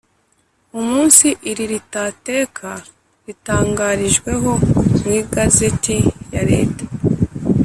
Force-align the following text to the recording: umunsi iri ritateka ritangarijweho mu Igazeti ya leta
umunsi 0.79 1.27
iri 1.49 1.63
ritateka 1.71 2.69
ritangarijweho 3.25 4.51
mu 5.01 5.11
Igazeti 5.21 5.97
ya 6.33 6.43
leta 6.51 6.85